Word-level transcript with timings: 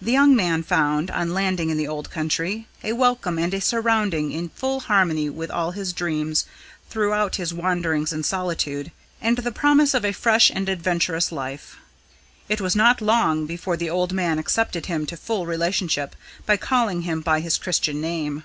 The 0.00 0.12
young 0.12 0.36
man 0.36 0.62
found, 0.62 1.10
on 1.10 1.34
landing 1.34 1.68
in 1.68 1.76
the 1.76 1.88
old 1.88 2.10
country, 2.12 2.68
a 2.84 2.92
welcome 2.92 3.40
and 3.40 3.52
a 3.52 3.60
surrounding 3.60 4.30
in 4.30 4.50
full 4.50 4.78
harmony 4.78 5.28
with 5.28 5.50
all 5.50 5.72
his 5.72 5.92
dreams 5.92 6.44
throughout 6.88 7.34
his 7.42 7.52
wanderings 7.52 8.12
and 8.12 8.24
solitude, 8.24 8.92
and 9.20 9.38
the 9.38 9.50
promise 9.50 9.94
of 9.94 10.04
a 10.04 10.12
fresh 10.12 10.48
and 10.48 10.68
adventurous 10.68 11.32
life. 11.32 11.74
It 12.48 12.60
was 12.60 12.76
not 12.76 13.00
long 13.00 13.46
before 13.46 13.76
the 13.76 13.90
old 13.90 14.12
man 14.12 14.38
accepted 14.38 14.86
him 14.86 15.06
to 15.06 15.16
full 15.16 15.44
relationship 15.44 16.14
by 16.46 16.56
calling 16.56 17.02
him 17.02 17.20
by 17.20 17.40
his 17.40 17.58
Christian 17.58 18.00
name. 18.00 18.44